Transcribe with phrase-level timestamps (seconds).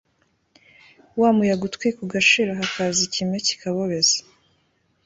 [1.19, 4.17] wa muyaga utwika ugashira, hakaza ikime kikabobeza